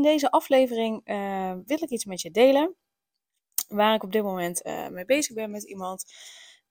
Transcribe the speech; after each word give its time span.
In 0.00 0.06
deze 0.06 0.30
aflevering 0.30 1.08
uh, 1.08 1.54
wil 1.64 1.82
ik 1.82 1.90
iets 1.90 2.04
met 2.04 2.20
je 2.20 2.30
delen. 2.30 2.76
Waar 3.68 3.94
ik 3.94 4.02
op 4.02 4.12
dit 4.12 4.22
moment 4.22 4.66
uh, 4.66 4.88
mee 4.88 5.04
bezig 5.04 5.34
ben 5.34 5.50
met 5.50 5.62
iemand. 5.62 6.04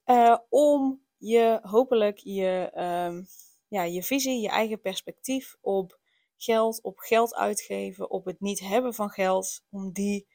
Uh, 0.05 0.38
om 0.50 1.05
je 1.18 1.60
hopelijk 1.62 2.18
je, 2.18 2.72
um, 3.08 3.28
ja, 3.68 3.84
je 3.84 4.04
visie, 4.04 4.42
je 4.42 4.50
eigen 4.50 4.82
perspectief 4.82 5.58
op 5.62 6.00
geld, 6.38 6.82
op 6.82 6.98
geld 6.98 7.36
uitgeven, 7.36 8.10
op 8.10 8.26
het 8.26 8.40
niet 8.40 8.60
hebben 8.60 8.94
van 8.94 9.10
geld, 9.10 9.64
om 9.70 9.91
die 9.91 10.27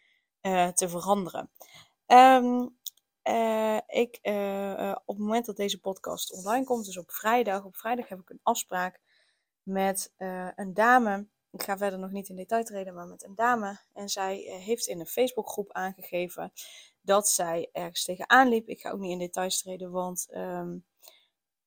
te 0.74 0.88
veranderen. 0.88 1.50
Um, 2.06 2.78
ik, 3.86 4.18
op 5.04 5.16
het 5.16 5.18
moment 5.18 5.46
dat 5.46 5.56
deze 5.56 5.80
podcast 5.80 6.32
online 6.32 6.64
komt, 6.64 6.84
dus 6.84 6.98
op 6.98 7.10
vrijdag, 7.10 7.64
op 7.64 7.76
vrijdag 7.76 8.08
heb 8.08 8.20
ik 8.20 8.30
een 8.30 8.40
afspraak 8.42 9.00
met 9.62 10.12
een 10.56 10.74
dame 10.74 11.32
ik 11.54 11.62
ga 11.62 11.76
verder 11.76 11.98
nog 11.98 12.10
niet 12.10 12.28
in 12.28 12.36
detail 12.36 12.64
treden, 12.64 12.94
maar 12.94 13.06
met 13.06 13.24
een 13.24 13.34
dame. 13.34 13.80
En 13.92 14.08
zij 14.08 14.46
eh, 14.46 14.64
heeft 14.64 14.86
in 14.86 15.00
een 15.00 15.06
Facebookgroep 15.06 15.72
aangegeven 15.72 16.52
dat 17.00 17.28
zij 17.28 17.68
ergens 17.72 18.04
tegenaan 18.04 18.48
liep. 18.48 18.68
Ik 18.68 18.80
ga 18.80 18.90
ook 18.90 18.98
niet 18.98 19.12
in 19.12 19.18
details 19.18 19.62
treden, 19.62 19.90
want 19.90 20.26
ehm, 20.30 20.76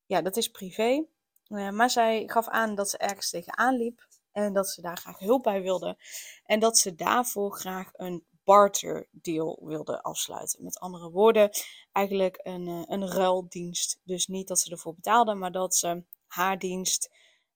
ja, 0.06 0.22
dat 0.22 0.38
is 0.38 0.48
privé. 0.48 1.06
Uh, 1.48 1.70
maar 1.70 1.90
zij 1.90 2.24
gaf 2.28 2.48
aan 2.48 2.76
dat 2.76 2.90
ze 2.90 2.98
ergens 2.98 3.30
tegenaan 3.30 3.76
liep 3.76 4.08
en 4.32 4.54
dat 4.54 4.70
ze 4.70 4.82
daar 4.82 4.98
graag 4.98 5.20
hulp 5.20 5.44
bij 5.44 5.62
wilde. 5.62 5.98
En 6.44 6.60
dat 6.60 6.78
ze 6.78 6.96
daarvoor 6.96 7.52
graag 7.52 7.90
een 7.94 8.26
barter 8.44 9.08
deal 9.12 9.60
wilde 9.64 10.02
afsluiten. 10.02 10.64
Met 10.64 10.80
andere 10.80 11.10
woorden, 11.10 11.50
eigenlijk 11.92 12.40
een, 12.44 12.68
uh, 12.68 12.84
een 12.86 13.08
ruildienst. 13.08 14.00
Dus 14.04 14.28
niet 14.28 14.48
dat 14.48 14.60
ze 14.60 14.72
ervoor 14.72 14.96
betaalde, 14.96 15.34
maar 15.34 15.52
dat 15.52 15.76
ze 15.76 16.04
haar 16.28 16.60
dienst 16.60 17.10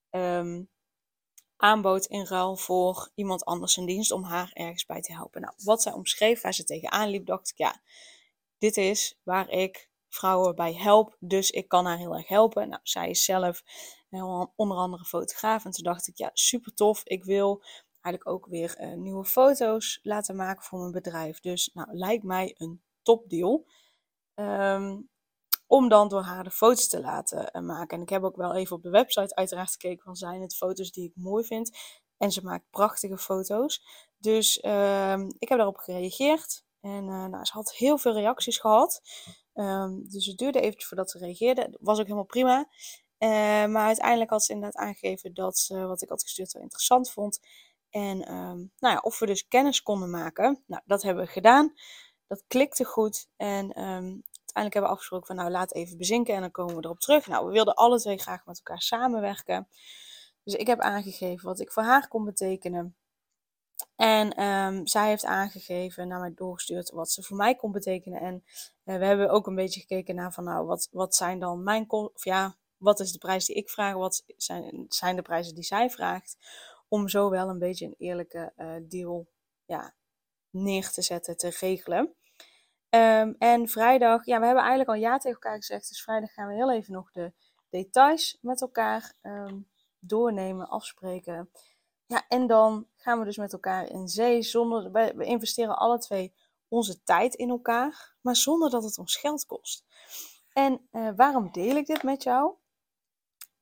um, 0.10 0.70
aanbood 1.62 2.06
in 2.06 2.26
ruil 2.26 2.56
voor 2.56 3.12
iemand 3.16 3.46
anders 3.46 3.78
een 3.78 3.86
dienst 3.86 4.12
om 4.12 4.24
haar 4.24 4.52
ergens 4.54 4.86
bij 4.86 5.02
te 5.02 5.14
helpen. 5.14 5.42
Nou, 5.42 5.54
wat 5.64 5.82
zij 5.82 5.92
omschreef, 5.92 6.42
waar 6.42 6.54
ze 6.54 6.64
tegenaan 6.64 7.10
liep, 7.10 7.26
dacht 7.26 7.50
ik, 7.50 7.58
ja, 7.58 7.82
dit 8.58 8.78
is 8.78 9.20
waar 9.24 9.50
ik 9.50 9.90
vrouwen 10.10 10.56
bij 10.56 10.74
help, 10.74 11.16
dus 11.20 11.52
ik 11.52 11.68
kan 11.68 11.86
haar 11.86 11.98
heel 11.98 12.16
erg 12.16 12.28
helpen. 12.28 12.70
Nou, 12.70 12.82
zij 12.84 13.10
is 13.10 13.24
zelf 13.24 13.64
onder 14.56 14.78
andere 14.78 15.06
fotograaf 15.06 15.66
en 15.66 15.72
toen 15.72 15.84
dacht 15.84 16.08
ik, 16.08 16.18
ja, 16.18 16.30
super 16.34 16.74
tof, 16.74 17.02
ik 17.04 17.24
wil 17.24 17.64
eigenlijk 18.02 18.28
ook 18.28 18.46
weer 18.46 18.78
uh, 18.80 18.94
nieuwe 18.94 19.26
foto's 19.26 20.00
laten 20.04 20.36
maken 20.36 20.64
voor 20.64 20.80
mijn 20.80 20.92
bedrijf. 20.92 21.40
Dus 21.40 21.70
nou, 21.74 21.88
lijkt 21.92 22.24
mij 22.24 22.56
een 22.58 22.82
topdeal. 23.02 23.66
Um, 24.36 25.10
om 25.72 25.90
dan 25.90 26.08
door 26.08 26.22
haar 26.22 26.44
de 26.44 26.52
foto's 26.52 26.88
te 26.88 27.02
laten 27.02 27.52
eh, 27.52 27.62
maken. 27.62 27.98
En 27.98 28.04
ik 28.04 28.10
heb 28.10 28.24
ook 28.24 28.36
wel 28.36 28.56
even 28.56 28.76
op 28.76 28.84
de 28.84 28.90
website 28.90 29.36
uiteraard 29.36 29.72
gekeken 29.72 30.04
van 30.04 30.16
zijn 30.16 30.42
het 30.42 30.56
foto's 30.56 30.92
die 30.92 31.08
ik 31.08 31.16
mooi 31.16 31.44
vind. 31.44 31.78
En 32.18 32.32
ze 32.32 32.44
maakt 32.44 32.70
prachtige 32.70 33.18
foto's. 33.18 33.84
Dus 34.18 34.58
uh, 34.58 35.18
ik 35.40 35.50
heb 35.50 35.58
daarop 35.58 35.78
gereageerd. 35.78 36.64
En 36.82 37.04
uh, 37.04 37.26
nou, 37.26 37.46
ze 37.46 37.54
had 37.54 37.74
heel 37.74 37.98
veel 37.98 38.14
reacties 38.14 38.58
gehad. 38.58 39.02
Um, 39.54 40.10
dus 40.10 40.26
het 40.26 40.38
duurde 40.38 40.60
eventjes 40.60 40.88
voordat 40.88 41.12
ze 41.12 41.18
reageerde. 41.18 41.62
Dat 41.70 41.80
was 41.82 41.98
ook 41.98 42.06
helemaal 42.06 42.26
prima. 42.26 42.58
Uh, 43.20 43.30
maar 43.66 43.86
uiteindelijk 43.86 44.30
had 44.30 44.44
ze 44.44 44.54
inderdaad 44.54 44.82
aangegeven 44.82 45.34
dat 45.34 45.58
ze 45.58 45.86
wat 45.86 46.02
ik 46.02 46.10
had 46.10 46.24
gestuurd 46.24 46.52
wel 46.52 46.64
interessant 46.64 47.12
vond. 47.12 47.40
En 47.90 48.34
um, 48.34 48.72
nou 48.80 48.94
ja, 48.94 49.00
of 49.00 49.20
we 49.20 49.26
dus 49.26 49.48
kennis 49.48 49.84
konden 49.84 50.10
maken. 50.10 50.64
Nou, 50.68 50.82
dat 50.86 51.02
hebben 51.02 51.26
we 51.26 51.32
gedaan. 51.32 51.74
Dat 52.28 52.44
klikte 52.48 52.86
goed. 52.86 53.28
En 53.38 53.72
uiteindelijk 54.54 54.74
hebben 54.74 54.82
we 54.82 54.96
afgesproken 54.96 55.28
van 55.28 55.36
nou 55.36 55.50
laat 55.50 55.74
even 55.74 55.98
bezinken 55.98 56.36
en 56.36 56.42
dan 56.42 56.52
komen 56.52 56.76
we 56.76 56.84
erop 56.84 57.00
terug. 57.00 57.28
Nou, 57.28 57.46
we 57.46 57.52
wilden 57.52 57.76
alle 57.76 58.00
twee 58.00 58.18
graag 58.18 58.46
met 58.46 58.58
elkaar 58.58 58.82
samenwerken. 58.82 59.68
Dus 60.44 60.54
ik 60.54 60.68
heb 60.68 60.80
aangegeven 60.80 61.46
wat 61.46 61.60
ik 61.60 61.72
voor 61.72 61.84
haar 61.84 62.08
kon 62.08 62.26
betekenen. 62.26 62.96
En 63.96 64.44
um, 64.44 64.88
zij 64.88 65.08
heeft 65.08 65.26
aangegeven, 65.26 66.08
naar 66.08 66.20
mij 66.20 66.34
doorgestuurd, 66.36 66.92
wat 66.92 67.12
ze 67.12 67.24
voor 67.24 67.38
mij 67.38 67.56
kon 67.56 67.72
betekenen. 67.72 68.22
En 68.22 68.44
uh, 68.86 68.98
we 68.98 69.06
hebben 69.06 69.30
ook 69.30 69.48
een 69.48 69.56
beetje 69.56 69.80
gekeken 69.80 70.16
naar 70.16 70.34
van, 70.34 70.44
nou, 70.44 70.66
wat, 70.66 70.88
wat 70.92 71.16
zijn 71.16 71.40
dan 71.40 71.64
mijn, 71.64 71.92
of 71.92 72.24
ja, 72.24 72.56
wat 72.78 73.00
is 73.00 73.12
de 73.12 73.18
prijs 73.18 73.46
die 73.46 73.56
ik 73.56 73.70
vraag, 73.70 73.94
wat 73.94 74.24
zijn, 74.38 74.86
zijn 74.88 75.16
de 75.16 75.22
prijzen 75.22 75.56
die 75.56 75.64
zij 75.64 75.90
vraagt. 75.90 76.38
Om 76.88 77.08
zo 77.08 77.30
wel 77.30 77.50
een 77.50 77.60
beetje 77.60 77.86
een 77.86 77.96
eerlijke 77.98 78.54
uh, 78.58 78.74
deal 78.84 79.28
ja, 79.66 79.94
neer 80.50 80.90
te 80.90 81.02
zetten, 81.02 81.38
te 81.38 81.58
regelen. 81.60 82.16
Um, 82.96 83.36
en 83.40 83.68
vrijdag, 83.68 84.26
ja, 84.26 84.40
we 84.40 84.46
hebben 84.46 84.64
eigenlijk 84.64 84.90
al 84.90 85.04
ja 85.04 85.18
tegen 85.18 85.32
elkaar 85.42 85.56
gezegd. 85.56 85.88
Dus 85.88 86.04
vrijdag 86.04 86.34
gaan 86.34 86.48
we 86.48 86.54
heel 86.54 86.72
even 86.72 86.94
nog 86.94 87.12
de 87.12 87.34
details 87.70 88.38
met 88.42 88.62
elkaar 88.62 89.14
um, 89.22 89.70
doornemen, 90.00 90.70
afspreken. 90.70 91.52
Ja, 92.06 92.26
en 92.28 92.48
dan 92.48 92.88
gaan 92.96 93.20
we 93.20 93.26
dus 93.26 93.38
met 93.38 93.54
elkaar 93.54 93.90
in 93.90 94.08
zee. 94.08 94.42
Zonder, 94.42 94.92
we 94.92 95.26
investeren 95.26 95.78
alle 95.78 95.98
twee 95.98 96.34
onze 96.68 97.04
tijd 97.04 97.36
in 97.36 97.50
elkaar, 97.50 98.16
maar 98.22 98.36
zonder 98.36 98.70
dat 98.70 98.84
het 98.84 98.98
ons 98.98 99.16
geld 99.16 99.46
kost. 99.46 99.86
En 100.54 100.88
uh, 100.92 101.10
waarom 101.16 101.52
deel 101.52 101.76
ik 101.76 101.86
dit 101.86 102.04
met 102.04 102.24
jou? 102.24 102.54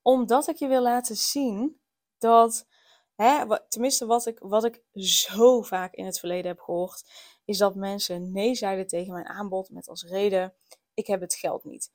Omdat 0.01 0.47
ik 0.47 0.55
je 0.55 0.67
wil 0.67 0.81
laten 0.81 1.15
zien 1.15 1.81
dat, 2.17 2.67
hè, 3.15 3.59
tenminste 3.67 4.05
wat 4.05 4.25
ik, 4.25 4.39
wat 4.39 4.63
ik 4.63 4.83
zo 4.93 5.61
vaak 5.61 5.93
in 5.93 6.05
het 6.05 6.19
verleden 6.19 6.51
heb 6.51 6.59
gehoord, 6.59 7.03
is 7.49 7.57
dat 7.57 7.75
mensen 7.75 8.31
nee 8.31 8.55
zeiden 8.55 8.87
tegen 8.87 9.13
mijn 9.13 9.27
aanbod 9.27 9.69
met 9.69 9.87
als 9.87 10.03
reden: 10.03 10.53
ik 10.93 11.07
heb 11.07 11.21
het 11.21 11.35
geld 11.35 11.63
niet. 11.63 11.91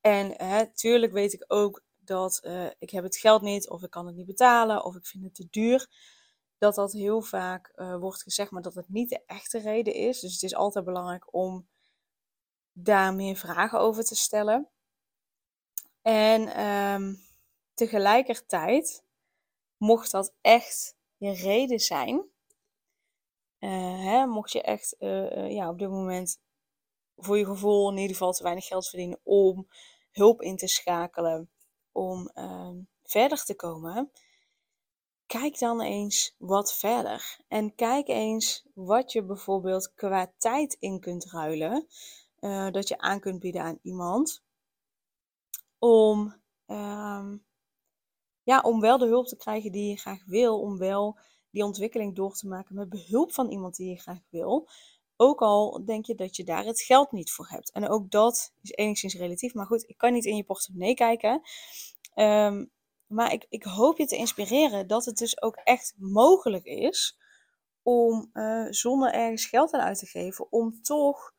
En 0.00 0.32
hè, 0.36 0.72
tuurlijk 0.74 1.12
weet 1.12 1.32
ik 1.32 1.44
ook 1.46 1.82
dat 1.96 2.40
uh, 2.42 2.66
ik 2.78 2.90
heb 2.90 3.04
het 3.04 3.16
geld 3.16 3.42
niet, 3.42 3.68
of 3.68 3.82
ik 3.82 3.90
kan 3.90 4.06
het 4.06 4.16
niet 4.16 4.26
betalen, 4.26 4.84
of 4.84 4.96
ik 4.96 5.06
vind 5.06 5.24
het 5.24 5.34
te 5.34 5.46
duur. 5.50 5.88
Dat 6.58 6.74
dat 6.74 6.92
heel 6.92 7.22
vaak 7.22 7.72
uh, 7.76 7.96
wordt 7.96 8.22
gezegd, 8.22 8.50
maar 8.50 8.62
dat 8.62 8.74
het 8.74 8.88
niet 8.88 9.08
de 9.08 9.22
echte 9.26 9.58
reden 9.58 9.94
is. 9.94 10.20
Dus 10.20 10.32
het 10.32 10.42
is 10.42 10.54
altijd 10.54 10.84
belangrijk 10.84 11.34
om 11.34 11.68
daar 12.72 13.14
meer 13.14 13.36
vragen 13.36 13.78
over 13.80 14.04
te 14.04 14.16
stellen. 14.16 14.68
En 16.02 16.64
um, 16.64 17.18
tegelijkertijd, 17.74 19.04
mocht 19.76 20.10
dat 20.10 20.34
echt 20.40 20.96
je 21.16 21.32
reden 21.32 21.80
zijn, 21.80 22.30
uh, 23.66 24.04
hè, 24.04 24.26
mocht 24.26 24.52
je 24.52 24.62
echt 24.62 24.96
uh, 24.98 25.50
ja, 25.50 25.68
op 25.68 25.78
dit 25.78 25.88
moment 25.88 26.40
voor 27.16 27.38
je 27.38 27.44
gevoel 27.44 27.90
in 27.90 27.96
ieder 27.96 28.16
geval 28.16 28.32
te 28.32 28.42
weinig 28.42 28.66
geld 28.66 28.88
verdienen 28.88 29.20
om 29.22 29.68
hulp 30.10 30.42
in 30.42 30.56
te 30.56 30.66
schakelen, 30.66 31.50
om 31.92 32.30
ehm, 32.34 32.76
verder 33.02 33.44
te 33.44 33.54
komen, 33.54 34.10
kijk 35.26 35.58
dan 35.58 35.80
eens 35.80 36.34
wat 36.38 36.74
verder. 36.74 37.38
En 37.48 37.74
kijk 37.74 38.08
eens 38.08 38.64
wat 38.74 39.12
je 39.12 39.22
bijvoorbeeld 39.22 39.94
qua 39.94 40.32
tijd 40.38 40.76
in 40.80 41.00
kunt 41.00 41.30
ruilen, 41.30 41.86
dat 42.72 42.88
je 42.88 42.98
aan 42.98 43.20
kunt 43.20 43.40
bieden 43.40 43.62
aan 43.62 43.78
iemand, 43.82 44.42
om, 45.78 46.34
um, 46.66 47.44
ja, 48.42 48.60
om 48.60 48.80
wel 48.80 48.98
de 48.98 49.06
hulp 49.06 49.26
te 49.26 49.36
krijgen 49.36 49.72
die 49.72 49.90
je 49.90 49.96
graag 49.96 50.24
wil, 50.26 50.60
om 50.60 50.78
wel 50.78 51.18
die 51.56 51.64
ontwikkeling 51.64 52.14
door 52.14 52.34
te 52.34 52.48
maken 52.48 52.74
met 52.74 52.88
behulp 52.88 53.32
van 53.32 53.50
iemand 53.50 53.76
die 53.76 53.88
je 53.88 54.00
graag 54.00 54.20
wil. 54.30 54.68
Ook 55.16 55.40
al 55.40 55.84
denk 55.84 56.06
je 56.06 56.14
dat 56.14 56.36
je 56.36 56.44
daar 56.44 56.64
het 56.64 56.80
geld 56.80 57.12
niet 57.12 57.30
voor 57.30 57.46
hebt. 57.48 57.72
En 57.72 57.88
ook 57.88 58.10
dat 58.10 58.52
is 58.62 58.70
enigszins 58.70 59.14
relatief. 59.14 59.54
Maar 59.54 59.66
goed, 59.66 59.88
ik 59.88 59.96
kan 59.98 60.12
niet 60.12 60.24
in 60.24 60.36
je 60.36 60.44
portemonnee 60.44 60.94
kijken. 60.94 61.40
Um, 62.14 62.70
maar 63.06 63.32
ik, 63.32 63.46
ik 63.48 63.62
hoop 63.62 63.98
je 63.98 64.06
te 64.06 64.16
inspireren 64.16 64.86
dat 64.86 65.04
het 65.04 65.16
dus 65.16 65.42
ook 65.42 65.56
echt 65.56 65.94
mogelijk 65.98 66.64
is 66.64 67.18
om 67.82 68.30
uh, 68.32 68.66
zonder 68.70 69.12
ergens 69.12 69.46
geld 69.46 69.72
aan 69.72 69.80
uit 69.80 69.98
te 69.98 70.06
geven, 70.06 70.52
om 70.52 70.82
toch 70.82 71.34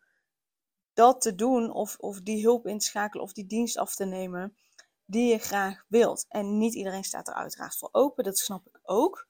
dat 0.94 1.22
te 1.22 1.36
doen 1.36 1.72
of, 1.72 1.98
of 2.00 2.22
die 2.22 2.44
hulp 2.44 2.68
in 2.68 2.80
te 2.80 2.86
schakelen 2.86 3.26
of 3.26 3.34
die 3.34 3.46
dienst 3.46 3.78
af 3.78 3.96
te 3.96 4.06
nemen 4.06 4.58
die 5.06 5.32
je 5.32 5.38
graag 5.38 5.86
wilt. 5.88 6.26
En 6.30 6.58
niet 6.58 6.74
iedereen 6.74 7.04
staat 7.04 7.28
er 7.28 7.34
uiteraard 7.34 7.78
voor 7.78 7.90
open, 7.92 8.24
dat 8.24 8.38
snap 8.38 8.68
ik 8.68 8.80
ook. 8.84 9.28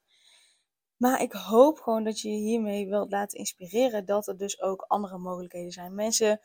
Maar 0.98 1.22
ik 1.22 1.32
hoop 1.32 1.78
gewoon 1.80 2.04
dat 2.04 2.20
je 2.20 2.30
je 2.30 2.36
hiermee 2.36 2.88
wilt 2.88 3.10
laten 3.10 3.38
inspireren 3.38 4.04
dat 4.04 4.26
er 4.26 4.36
dus 4.36 4.60
ook 4.60 4.84
andere 4.88 5.18
mogelijkheden 5.18 5.72
zijn. 5.72 5.94
Mensen 5.94 6.40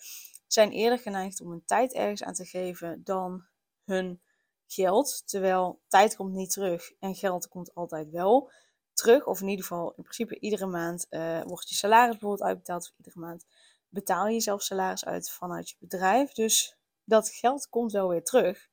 zijn 0.48 0.72
eerder 0.72 1.00
geneigd 1.00 1.42
om 1.42 1.50
hun 1.50 1.66
tijd 1.66 1.94
ergens 1.94 2.24
aan 2.24 2.34
te 2.34 2.46
geven 2.46 3.04
dan 3.04 3.46
hun 3.86 4.22
geld. 4.68 5.24
Terwijl 5.26 5.82
tijd 5.88 6.16
komt 6.16 6.34
niet 6.34 6.52
terug 6.52 6.92
en 7.00 7.16
geld 7.16 7.48
komt 7.48 7.74
altijd 7.74 8.10
wel 8.10 8.52
terug. 8.94 9.26
Of 9.26 9.42
in 9.42 9.48
ieder 9.48 9.66
geval, 9.66 9.94
in 9.96 10.04
principe, 10.04 10.40
iedere 10.40 10.66
maand 10.66 11.08
uh, 11.10 11.42
wordt 11.42 11.70
je 11.70 11.76
salaris 11.76 12.12
bijvoorbeeld 12.12 12.50
uitbetaald. 12.50 12.84
Of 12.84 12.98
iedere 12.98 13.20
maand 13.20 13.46
betaal 13.90 14.28
je 14.28 14.40
zelf 14.40 14.62
salaris 14.62 15.06
uit 15.06 15.32
vanuit 15.32 15.70
je 15.70 15.76
bedrijf. 15.80 16.32
Dus 16.34 16.78
dat 17.04 17.30
geld 17.30 17.70
komt 17.70 17.92
wel 17.92 18.08
weer 18.08 18.24
terug. 18.24 18.70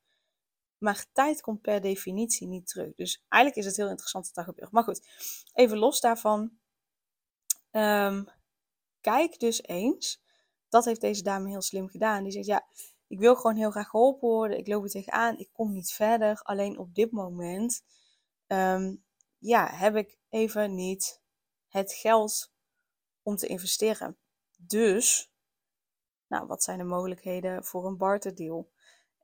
Maar 0.81 1.07
tijd 1.13 1.41
komt 1.41 1.61
per 1.61 1.81
definitie 1.81 2.47
niet 2.47 2.67
terug. 2.67 2.95
Dus 2.95 3.25
eigenlijk 3.29 3.63
is 3.63 3.69
het 3.71 3.77
heel 3.77 3.91
interessant 3.91 4.25
dat 4.25 4.35
dat 4.35 4.45
gebeurt. 4.45 4.73
Maar 4.73 4.83
goed, 4.83 5.09
even 5.53 5.79
los 5.79 6.01
daarvan. 6.01 6.59
Um, 7.71 8.29
kijk 9.01 9.39
dus 9.39 9.63
eens. 9.63 10.23
Dat 10.69 10.85
heeft 10.85 11.01
deze 11.01 11.23
dame 11.23 11.49
heel 11.49 11.63
slim 11.63 11.89
gedaan. 11.89 12.23
Die 12.23 12.33
zegt, 12.33 12.47
ja, 12.47 12.67
ik 13.07 13.19
wil 13.19 13.37
gewoon 13.37 13.57
heel 13.57 13.71
graag 13.71 13.89
geholpen 13.89 14.29
worden. 14.29 14.59
Ik 14.59 14.67
loop 14.67 14.83
er 14.85 14.91
tegenaan. 14.91 15.39
Ik 15.39 15.49
kom 15.53 15.73
niet 15.73 15.93
verder. 15.93 16.41
Alleen 16.43 16.79
op 16.79 16.95
dit 16.95 17.11
moment 17.11 17.83
um, 18.47 19.05
ja, 19.39 19.71
heb 19.71 19.97
ik 19.97 20.19
even 20.29 20.75
niet 20.75 21.21
het 21.69 21.93
geld 21.93 22.53
om 23.23 23.37
te 23.37 23.47
investeren. 23.47 24.17
Dus, 24.57 25.33
nou, 26.27 26.47
wat 26.47 26.63
zijn 26.63 26.79
de 26.79 26.85
mogelijkheden 26.85 27.65
voor 27.65 27.87
een 27.87 27.97
barterdeal? 27.97 28.71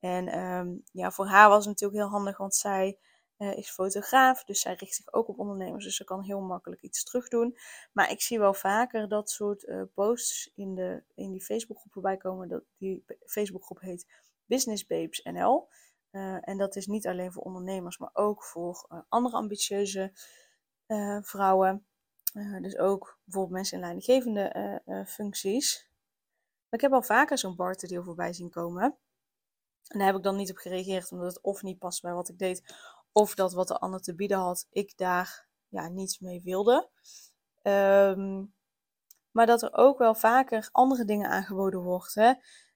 En 0.00 0.38
um, 0.38 0.82
ja, 0.92 1.10
voor 1.10 1.26
haar 1.26 1.48
was 1.48 1.58
het 1.58 1.66
natuurlijk 1.66 2.00
heel 2.00 2.10
handig, 2.10 2.36
want 2.36 2.54
zij 2.54 2.98
uh, 3.38 3.56
is 3.56 3.70
fotograaf, 3.70 4.44
dus 4.44 4.60
zij 4.60 4.74
richt 4.74 4.94
zich 4.94 5.12
ook 5.12 5.28
op 5.28 5.38
ondernemers, 5.38 5.84
dus 5.84 5.96
ze 5.96 6.04
kan 6.04 6.22
heel 6.22 6.40
makkelijk 6.40 6.82
iets 6.82 7.04
terugdoen. 7.04 7.58
Maar 7.92 8.10
ik 8.10 8.20
zie 8.20 8.38
wel 8.38 8.54
vaker 8.54 9.08
dat 9.08 9.30
soort 9.30 9.62
uh, 9.62 9.82
posts 9.94 10.52
in, 10.54 10.74
de, 10.74 11.02
in 11.14 11.32
die 11.32 11.44
Facebookgroep 11.44 11.92
voorbij 11.92 12.16
komen. 12.16 12.48
Dat, 12.48 12.62
die 12.76 13.04
Facebookgroep 13.26 13.80
heet 13.80 14.06
Business 14.44 14.86
Babes 14.86 15.22
NL. 15.22 15.68
Uh, 16.10 16.48
en 16.48 16.58
dat 16.58 16.76
is 16.76 16.86
niet 16.86 17.06
alleen 17.06 17.32
voor 17.32 17.42
ondernemers, 17.42 17.98
maar 17.98 18.10
ook 18.12 18.44
voor 18.44 19.04
andere 19.08 19.36
ambitieuze 19.36 20.12
vrouwen. 21.22 21.86
dus 22.60 22.76
ook 22.76 23.18
bijvoorbeeld 23.24 23.54
mensen 23.54 23.76
in 23.76 23.82
leidinggevende 23.82 24.82
functies. 25.06 25.90
Ik 26.70 26.80
heb 26.80 26.92
al 26.92 27.02
vaker 27.02 27.38
zo'n 27.38 27.56
barterdeel 27.56 28.02
voorbij 28.02 28.32
zien 28.32 28.50
komen. 28.50 28.98
En 29.86 29.98
daar 29.98 30.06
heb 30.06 30.16
ik 30.16 30.22
dan 30.22 30.36
niet 30.36 30.50
op 30.50 30.56
gereageerd, 30.56 31.12
omdat 31.12 31.26
het 31.26 31.42
of 31.42 31.62
niet 31.62 31.78
past 31.78 32.02
bij 32.02 32.12
wat 32.12 32.28
ik 32.28 32.38
deed, 32.38 32.74
of 33.12 33.34
dat 33.34 33.52
wat 33.52 33.68
de 33.68 33.78
ander 33.78 34.00
te 34.00 34.14
bieden 34.14 34.38
had, 34.38 34.66
ik 34.70 34.96
daar 34.96 35.46
ja, 35.68 35.88
niets 35.88 36.18
mee 36.18 36.42
wilde. 36.42 36.90
Ehm, 37.62 38.44
maar 39.30 39.46
dat 39.46 39.62
er 39.62 39.74
ook 39.74 39.98
wel 39.98 40.14
vaker 40.14 40.68
andere 40.72 41.04
dingen 41.04 41.28
aangeboden 41.28 41.80
wordt. 41.80 42.14
Hè? 42.14 42.32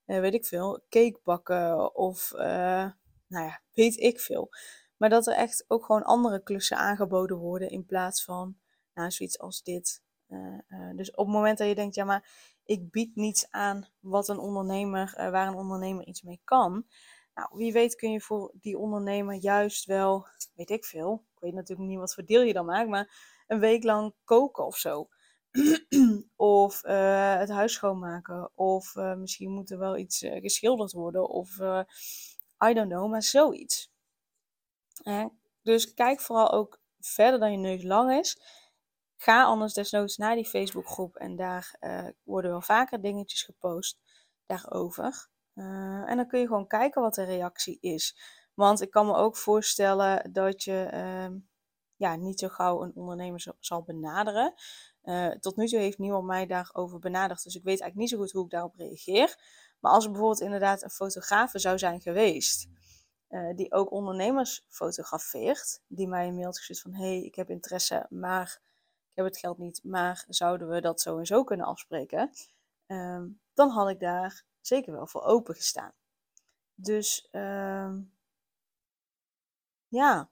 Uh, 0.07 0.21
weet 0.21 0.35
ik 0.35 0.47
veel, 0.47 0.85
cake 0.89 1.21
bakken 1.25 1.95
of 1.95 2.33
uh, 2.33 2.91
nou 3.27 3.47
ja, 3.47 3.63
weet 3.73 3.97
ik 3.97 4.21
veel. 4.21 4.49
Maar 4.97 5.09
dat 5.09 5.27
er 5.27 5.35
echt 5.35 5.65
ook 5.69 5.85
gewoon 5.85 6.03
andere 6.03 6.43
klussen 6.43 6.77
aangeboden 6.77 7.37
worden 7.37 7.71
in 7.71 7.87
plaats 7.87 8.25
van 8.25 8.57
nou, 8.95 9.11
zoiets 9.11 9.39
als 9.39 9.63
dit. 9.63 10.03
Uh, 10.29 10.91
dus 10.95 11.11
op 11.11 11.25
het 11.27 11.35
moment 11.35 11.59
dat 11.59 11.69
je 11.69 11.75
denkt, 11.75 11.95
ja 11.95 12.05
maar 12.05 12.29
ik 12.71 12.91
bied 12.91 13.17
niets 13.17 13.51
aan 13.51 13.89
wat 14.01 14.29
een 14.29 14.39
ondernemer, 14.39 15.13
waar 15.17 15.49
een 15.49 15.55
ondernemer 15.55 16.07
iets 16.07 16.23
mee 16.23 16.41
kan. 16.45 16.87
Nou, 17.35 17.49
wie 17.53 17.73
weet 17.73 17.95
kun 17.95 18.13
je 18.13 18.21
voor 18.21 18.53
die 18.55 18.79
ondernemer 18.79 19.35
juist 19.35 19.85
wel, 19.85 20.27
weet 20.55 20.71
ik 20.71 20.85
veel, 20.85 21.25
ik 21.35 21.41
weet 21.41 21.55
natuurlijk 21.55 21.89
niet 21.89 21.99
wat 21.99 22.15
voor 22.15 22.25
deel 22.25 22.43
je 22.43 22.53
dan 22.53 22.65
maakt, 22.65 22.89
maar 22.89 23.43
een 23.47 23.59
week 23.59 23.85
lang 23.85 24.15
koken 24.25 24.67
of 24.67 24.77
zo. 24.77 25.09
of 26.37 26.85
uh, 26.85 27.37
het 27.39 27.49
huis 27.49 27.73
schoonmaken. 27.73 28.51
Of 28.55 28.95
uh, 28.95 29.15
misschien 29.15 29.51
moet 29.51 29.71
er 29.71 29.79
wel 29.79 29.97
iets 29.97 30.19
geschilderd 30.19 30.93
worden. 30.93 31.29
Of 31.29 31.59
I 32.69 32.75
don't 32.75 32.89
know, 32.89 33.11
maar 33.11 33.23
zoiets. 33.23 33.93
dus 35.63 35.95
kijk 35.95 36.21
vooral 36.21 36.51
ook 36.51 36.81
verder 37.01 37.41
dan 37.41 37.53
je 37.53 37.59
neus 37.59 37.83
lang 37.83 38.13
is. 38.13 38.41
Ga 39.23 39.45
anders 39.45 39.73
desnoods 39.73 40.17
naar 40.17 40.35
die 40.35 40.49
Facebookgroep 40.49 41.17
en 41.17 41.37
daar 41.37 41.77
worden 42.23 42.51
wel 42.51 42.63
vaker 42.63 43.01
dingetjes 43.01 43.43
gepost 43.43 43.99
daarover. 44.47 45.29
Uh, 45.55 46.11
en 46.11 46.17
dan 46.17 46.27
kun 46.27 46.41
je 46.41 46.47
gewoon 46.47 46.67
kijken 46.67 47.03
wat 47.03 47.15
de 47.15 47.25
reactie 47.25 47.79
is. 47.81 48.17
Want 48.55 48.81
ik 48.81 48.91
kan 48.91 49.07
me 49.07 49.15
ook 49.15 49.37
voorstellen 49.37 50.33
dat 50.33 50.63
je 50.63 50.91
uh, 50.93 51.39
ja, 51.97 52.17
niet 52.17 52.39
zo 52.39 52.49
gauw 52.49 52.83
een 52.83 52.93
ondernemer 52.95 53.55
zal 53.59 53.83
benaderen. 53.83 54.55
Uh, 55.03 55.29
tot 55.29 55.57
nu 55.57 55.67
toe 55.67 55.79
heeft 55.79 55.99
niemand 55.99 56.27
mij 56.27 56.47
daarover 56.47 56.99
benaderd. 56.99 57.43
Dus 57.43 57.55
ik 57.55 57.63
weet 57.63 57.81
eigenlijk 57.81 58.01
niet 58.01 58.09
zo 58.09 58.19
goed 58.19 58.33
hoe 58.33 58.45
ik 58.45 58.51
daarop 58.51 58.75
reageer. 58.77 59.37
Maar 59.81 59.93
als 59.93 60.05
er 60.05 60.11
bijvoorbeeld 60.11 60.41
inderdaad 60.41 60.83
een 60.83 60.91
fotograaf 60.91 61.51
zou 61.55 61.79
zijn 61.79 62.01
geweest. 62.01 62.69
Die 63.55 63.73
ook 63.73 63.91
ondernemers 63.91 64.65
fotografeert. 64.69 65.83
Die 65.87 66.09
mij 66.09 66.29
een 66.29 66.35
mailtje 66.35 66.63
stuurt 66.63 66.81
van: 66.81 66.95
hey, 66.95 67.23
ik 67.23 67.35
heb 67.35 67.51
interesse, 67.51 68.07
maar 68.09 68.61
ik 69.11 69.17
heb 69.17 69.25
het 69.25 69.39
geld 69.39 69.59
niet. 69.59 69.85
Maar 69.85 70.25
zouden 70.29 70.69
we 70.69 70.81
dat 70.81 71.01
zo 71.01 71.19
en 71.19 71.27
zo 71.27 71.45
kunnen 71.45 71.67
afspreken? 71.67 72.31
Uh, 72.87 73.23
dan 73.55 73.71
had 73.71 73.89
ik 73.89 74.01
daar 74.01 74.45
zeker 74.61 74.93
wel 74.93 75.07
voor 75.07 75.23
open 75.23 75.55
gestaan. 75.55 75.93
Dus 76.75 77.29
uh, 77.33 77.93
ja, 79.89 80.31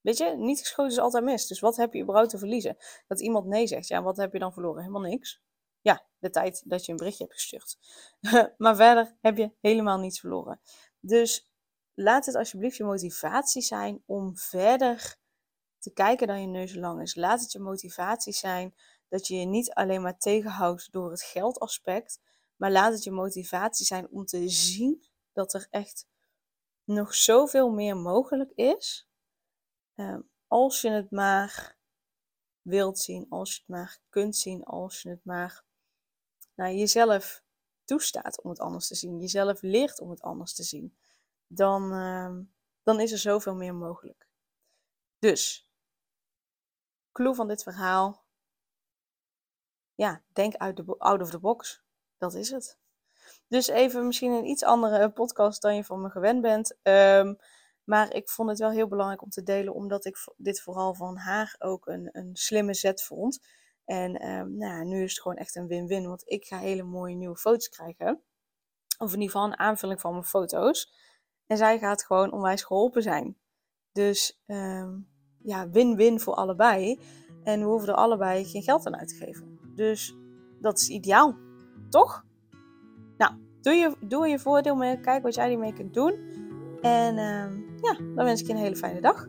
weet 0.00 0.18
je, 0.18 0.36
niet 0.36 0.58
geschoten 0.58 0.92
is 0.92 0.98
altijd 0.98 1.24
mis. 1.24 1.46
Dus 1.46 1.60
wat 1.60 1.76
heb 1.76 1.92
je 1.92 2.02
überhaupt 2.02 2.30
te 2.30 2.38
verliezen? 2.38 2.76
Dat 3.06 3.20
iemand 3.20 3.46
nee 3.46 3.66
zegt, 3.66 3.88
ja, 3.88 4.02
wat 4.02 4.16
heb 4.16 4.32
je 4.32 4.38
dan 4.38 4.52
verloren? 4.52 4.80
Helemaal 4.80 5.10
niks. 5.10 5.42
Ja, 5.80 6.06
de 6.18 6.30
tijd 6.30 6.62
dat 6.64 6.84
je 6.84 6.90
een 6.92 6.98
berichtje 6.98 7.24
hebt 7.24 7.36
gestuurd. 7.36 7.78
maar 8.58 8.76
verder 8.76 9.16
heb 9.20 9.36
je 9.36 9.52
helemaal 9.60 9.98
niets 9.98 10.20
verloren. 10.20 10.60
Dus 11.00 11.52
laat 11.94 12.26
het 12.26 12.34
alsjeblieft 12.34 12.76
je 12.76 12.84
motivatie 12.84 13.62
zijn 13.62 14.02
om 14.06 14.36
verder 14.36 15.16
te 15.84 15.92
kijken 15.92 16.26
dan 16.26 16.40
je 16.40 16.46
neus 16.46 16.74
lang 16.74 17.00
is. 17.00 17.14
Laat 17.14 17.40
het 17.40 17.52
je 17.52 17.58
motivatie 17.58 18.32
zijn 18.32 18.74
dat 19.08 19.26
je 19.26 19.36
je 19.36 19.46
niet 19.46 19.72
alleen 19.72 20.02
maar 20.02 20.18
tegenhoudt 20.18 20.92
door 20.92 21.10
het 21.10 21.22
geldaspect, 21.22 22.20
maar 22.56 22.70
laat 22.70 22.92
het 22.92 23.04
je 23.04 23.10
motivatie 23.10 23.86
zijn 23.86 24.08
om 24.10 24.24
te 24.24 24.48
zien 24.48 25.04
dat 25.32 25.54
er 25.54 25.66
echt 25.70 26.06
nog 26.84 27.14
zoveel 27.14 27.70
meer 27.70 27.96
mogelijk 27.96 28.50
is. 28.50 29.08
Ehm, 29.94 30.20
als 30.46 30.80
je 30.80 30.90
het 30.90 31.10
maar 31.10 31.76
wilt 32.62 32.98
zien, 32.98 33.26
als 33.28 33.54
je 33.54 33.58
het 33.58 33.68
maar 33.68 33.98
kunt 34.08 34.36
zien, 34.36 34.64
als 34.64 35.02
je 35.02 35.08
het 35.08 35.24
maar 35.24 35.64
naar 36.54 36.72
jezelf 36.72 37.42
toestaat 37.84 38.42
om 38.42 38.50
het 38.50 38.60
anders 38.60 38.86
te 38.86 38.94
zien, 38.94 39.20
jezelf 39.20 39.62
leert 39.62 40.00
om 40.00 40.10
het 40.10 40.20
anders 40.20 40.54
te 40.54 40.62
zien, 40.62 40.96
dan, 41.46 41.92
uh, 41.92 42.36
dan 42.82 43.00
is 43.00 43.12
er 43.12 43.18
zoveel 43.18 43.54
meer 43.54 43.74
mogelijk. 43.74 44.28
Dus, 45.18 45.63
clue 47.14 47.34
van 47.34 47.48
dit 47.48 47.62
verhaal, 47.62 48.24
ja, 49.94 50.22
denk 50.32 50.54
uit 50.54 50.76
de, 50.76 50.84
out 50.98 51.20
of 51.20 51.30
the 51.30 51.38
box. 51.38 51.82
Dat 52.18 52.34
is 52.34 52.50
het. 52.50 52.78
Dus 53.48 53.66
even 53.66 54.06
misschien 54.06 54.32
een 54.32 54.46
iets 54.46 54.64
andere 54.64 55.10
podcast 55.10 55.62
dan 55.62 55.76
je 55.76 55.84
van 55.84 56.00
me 56.00 56.10
gewend 56.10 56.42
bent. 56.42 56.76
Um, 56.82 57.36
maar 57.84 58.12
ik 58.14 58.28
vond 58.28 58.48
het 58.48 58.58
wel 58.58 58.70
heel 58.70 58.88
belangrijk 58.88 59.22
om 59.22 59.30
te 59.30 59.42
delen, 59.42 59.74
omdat 59.74 60.04
ik 60.04 60.16
dit 60.36 60.60
vooral 60.60 60.94
van 60.94 61.16
haar 61.16 61.56
ook 61.58 61.86
een, 61.86 62.08
een 62.12 62.36
slimme 62.36 62.74
zet 62.74 63.02
vond. 63.02 63.46
En 63.84 64.28
um, 64.28 64.56
nou, 64.56 64.84
nu 64.84 65.02
is 65.02 65.10
het 65.10 65.20
gewoon 65.20 65.36
echt 65.36 65.56
een 65.56 65.66
win-win, 65.66 66.08
want 66.08 66.22
ik 66.26 66.44
ga 66.44 66.58
hele 66.58 66.82
mooie 66.82 67.14
nieuwe 67.14 67.36
foto's 67.36 67.68
krijgen. 67.68 68.22
Of 68.98 69.12
in 69.12 69.20
ieder 69.20 69.30
geval 69.30 69.44
een 69.44 69.58
aanvulling 69.58 70.00
van 70.00 70.12
mijn 70.12 70.24
foto's. 70.24 70.92
En 71.46 71.56
zij 71.56 71.78
gaat 71.78 72.04
gewoon 72.04 72.32
onwijs 72.32 72.62
geholpen 72.62 73.02
zijn. 73.02 73.38
Dus 73.92 74.42
um, 74.46 75.13
ja, 75.44 75.68
win-win 75.70 76.20
voor 76.20 76.34
allebei. 76.34 77.00
En 77.42 77.60
we 77.60 77.66
hoeven 77.66 77.88
er 77.88 77.94
allebei 77.94 78.44
geen 78.44 78.62
geld 78.62 78.86
aan 78.86 78.96
uit 78.96 79.08
te 79.08 79.14
geven. 79.14 79.58
Dus 79.74 80.16
dat 80.60 80.78
is 80.78 80.88
ideaal. 80.88 81.36
Toch? 81.88 82.24
Nou, 83.16 83.32
doe 83.60 83.72
je, 83.72 83.96
doe 84.00 84.28
je 84.28 84.38
voordeel 84.38 84.74
mee. 84.74 85.00
Kijk 85.00 85.22
wat 85.22 85.34
jij 85.34 85.52
ermee 85.52 85.72
kunt 85.72 85.94
doen. 85.94 86.14
En 86.80 87.16
uh, 87.16 87.82
ja, 87.82 87.96
dan 88.14 88.24
wens 88.24 88.40
ik 88.40 88.46
je 88.46 88.52
een 88.52 88.58
hele 88.58 88.76
fijne 88.76 89.00
dag. 89.00 89.28